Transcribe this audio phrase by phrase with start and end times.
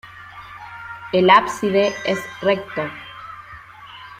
[1.13, 2.89] El ábside es recto.